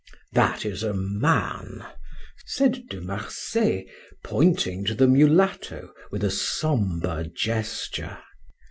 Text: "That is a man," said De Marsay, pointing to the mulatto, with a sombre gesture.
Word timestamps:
"That 0.33 0.65
is 0.65 0.81
a 0.81 0.95
man," 0.95 1.85
said 2.47 2.87
De 2.89 2.99
Marsay, 2.99 3.85
pointing 4.23 4.83
to 4.85 4.95
the 4.95 5.07
mulatto, 5.07 5.93
with 6.09 6.23
a 6.23 6.31
sombre 6.31 7.25
gesture. 7.27 8.17